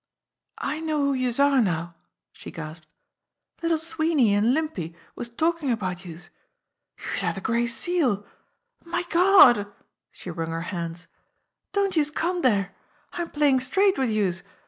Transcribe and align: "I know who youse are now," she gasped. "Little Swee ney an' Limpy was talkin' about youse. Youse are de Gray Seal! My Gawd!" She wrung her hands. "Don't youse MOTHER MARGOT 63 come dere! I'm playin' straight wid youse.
"I 0.57 0.79
know 0.79 0.97
who 1.05 1.13
youse 1.13 1.37
are 1.39 1.61
now," 1.61 1.93
she 2.33 2.49
gasped. 2.49 2.87
"Little 3.61 3.77
Swee 3.77 4.15
ney 4.15 4.33
an' 4.33 4.51
Limpy 4.51 4.95
was 5.15 5.29
talkin' 5.29 5.69
about 5.69 6.05
youse. 6.05 6.31
Youse 6.97 7.23
are 7.23 7.33
de 7.33 7.39
Gray 7.41 7.67
Seal! 7.67 8.25
My 8.83 9.03
Gawd!" 9.11 9.71
She 10.09 10.31
wrung 10.31 10.49
her 10.49 10.61
hands. 10.73 11.05
"Don't 11.71 11.95
youse 11.95 12.09
MOTHER 12.15 12.25
MARGOT 12.27 12.41
63 12.41 12.41
come 12.41 12.41
dere! 12.63 12.75
I'm 13.13 13.29
playin' 13.29 13.59
straight 13.59 13.99
wid 13.99 14.09
youse. 14.09 14.41